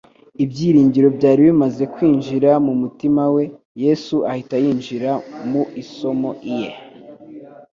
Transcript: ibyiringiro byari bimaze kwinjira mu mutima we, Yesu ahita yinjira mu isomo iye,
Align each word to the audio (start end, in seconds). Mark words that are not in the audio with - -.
ibyiringiro 0.43 1.07
byari 1.17 1.41
bimaze 1.47 1.83
kwinjira 1.93 2.51
mu 2.65 2.73
mutima 2.81 3.23
we, 3.35 3.43
Yesu 3.83 4.15
ahita 4.31 4.55
yinjira 4.63 5.11
mu 5.49 5.63
isomo 5.81 6.29
iye, 6.55 6.71